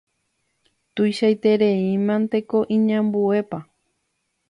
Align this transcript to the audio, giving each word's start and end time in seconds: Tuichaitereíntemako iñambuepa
Tuichaitereíntemako 0.93 2.57
iñambuepa 2.75 3.59